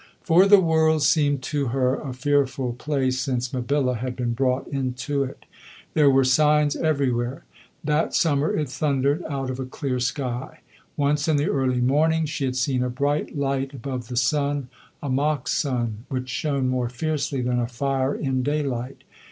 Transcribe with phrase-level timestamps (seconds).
[0.23, 5.23] For the world seemed to her a fearful place since Mabilla had been brought into
[5.23, 5.45] it.
[5.93, 7.45] There were signs everywhere.
[7.83, 10.61] That summer it thundered out of a clear sky.
[10.97, 14.69] Once in the early morning she had seen a bright light above the sun
[15.03, 19.03] a mock sun which shone more fiercely than a fire in daylight.